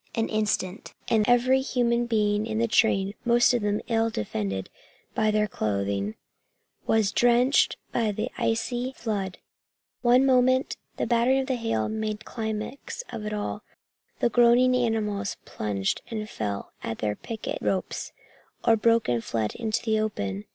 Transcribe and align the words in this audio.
An 0.15 0.29
instant 0.29 0.95
and 1.09 1.23
every 1.29 1.61
human 1.61 2.07
being 2.07 2.47
in 2.47 2.57
the 2.57 2.67
train, 2.67 3.13
most 3.23 3.53
of 3.53 3.61
them 3.61 3.81
ill 3.87 4.09
defended 4.09 4.67
by 5.13 5.29
their 5.29 5.47
clothing, 5.47 6.15
was 6.87 7.11
drenched 7.11 7.77
by 7.91 8.11
the 8.11 8.31
icy 8.35 8.93
flood. 8.93 9.37
One 10.01 10.25
moment 10.25 10.75
and 10.97 11.03
the 11.03 11.05
battering 11.07 11.41
of 11.43 11.49
hail 11.49 11.87
made 11.87 12.25
climax 12.25 13.03
of 13.11 13.27
it 13.27 13.31
all. 13.33 13.61
The 14.21 14.29
groaning 14.31 14.73
animals 14.75 15.37
plunged 15.45 16.01
and 16.09 16.27
fell 16.27 16.73
at 16.81 16.97
their 16.97 17.15
picket 17.15 17.59
ropes, 17.61 18.11
or 18.65 18.75
broke 18.75 19.07
and 19.07 19.23
fled 19.23 19.53
into 19.53 19.83
the 19.83 19.99
open. 19.99 20.45